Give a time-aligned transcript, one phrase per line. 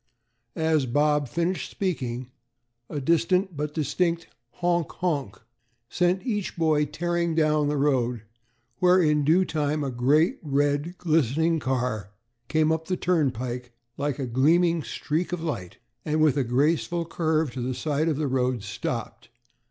[0.55, 2.31] As Bob finished speaking,
[2.89, 5.37] a distant but distinct "honk honk"
[5.89, 8.23] sent each boy tearing down the road,
[8.79, 12.09] where in due time a great, red, glistening car
[12.47, 17.51] came up the turnpike like a gleaming streak of light, and, with a graceful curve
[17.51, 19.29] to the side of the road, stopped.